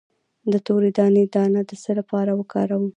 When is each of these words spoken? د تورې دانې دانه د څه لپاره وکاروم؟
د 0.51 0.53
تورې 0.65 0.89
دانې 0.97 1.23
دانه 1.35 1.61
د 1.69 1.71
څه 1.83 1.91
لپاره 1.99 2.31
وکاروم؟ 2.39 2.85